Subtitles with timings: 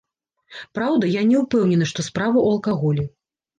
[0.77, 3.09] Праўда, я не ўпэўнены, што справа ў алкаголі.